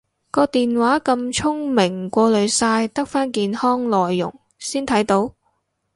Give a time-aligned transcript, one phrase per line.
[0.31, 5.35] 個電話咁聰明過濾晒得返健康內容先睇到？